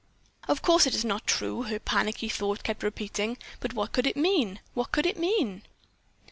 [0.47, 3.37] "Of course it is not true," her panicky thought kept repeating.
[3.59, 4.59] "But what could it mean?
[4.73, 5.61] What could it mean?"